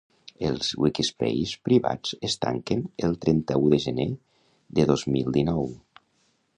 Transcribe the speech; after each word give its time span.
Els 0.51 0.69
Wikispaces 0.83 1.51
privats 1.69 2.15
es 2.29 2.39
tanquen 2.47 2.81
el 3.09 3.15
trenta-u 3.27 3.71
de 3.75 3.83
gener 3.87 4.11
de 4.81 4.91
dos 4.95 5.09
mil 5.17 5.35
dinou 5.41 5.75